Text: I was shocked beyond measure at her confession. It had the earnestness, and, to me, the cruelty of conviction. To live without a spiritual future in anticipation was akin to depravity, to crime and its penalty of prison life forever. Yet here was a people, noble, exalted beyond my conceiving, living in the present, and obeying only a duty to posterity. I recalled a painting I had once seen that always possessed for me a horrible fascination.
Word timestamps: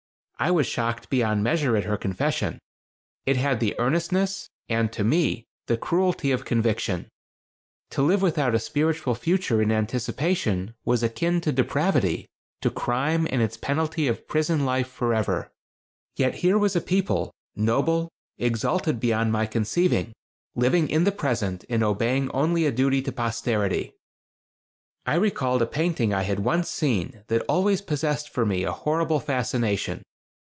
I 0.43 0.49
was 0.49 0.65
shocked 0.65 1.11
beyond 1.11 1.43
measure 1.43 1.77
at 1.77 1.83
her 1.83 1.97
confession. 1.97 2.57
It 3.27 3.37
had 3.37 3.59
the 3.59 3.75
earnestness, 3.77 4.49
and, 4.67 4.91
to 4.91 5.03
me, 5.03 5.45
the 5.67 5.77
cruelty 5.77 6.31
of 6.31 6.45
conviction. 6.45 7.07
To 7.91 8.01
live 8.01 8.23
without 8.23 8.55
a 8.55 8.59
spiritual 8.59 9.13
future 9.13 9.61
in 9.61 9.71
anticipation 9.71 10.73
was 10.83 11.03
akin 11.03 11.41
to 11.41 11.51
depravity, 11.51 12.25
to 12.61 12.71
crime 12.71 13.27
and 13.29 13.39
its 13.43 13.55
penalty 13.55 14.07
of 14.07 14.27
prison 14.27 14.65
life 14.65 14.87
forever. 14.87 15.51
Yet 16.15 16.33
here 16.37 16.57
was 16.57 16.75
a 16.75 16.81
people, 16.81 17.31
noble, 17.55 18.09
exalted 18.39 18.99
beyond 18.99 19.31
my 19.31 19.45
conceiving, 19.45 20.11
living 20.55 20.89
in 20.89 21.03
the 21.03 21.11
present, 21.11 21.65
and 21.69 21.83
obeying 21.83 22.31
only 22.31 22.65
a 22.65 22.71
duty 22.71 23.03
to 23.03 23.11
posterity. 23.11 23.93
I 25.05 25.13
recalled 25.13 25.61
a 25.61 25.67
painting 25.67 26.15
I 26.15 26.23
had 26.23 26.39
once 26.39 26.67
seen 26.67 27.25
that 27.27 27.43
always 27.47 27.83
possessed 27.83 28.27
for 28.29 28.43
me 28.43 28.63
a 28.63 28.71
horrible 28.71 29.19
fascination. 29.19 30.01